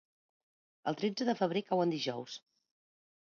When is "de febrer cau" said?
1.29-1.85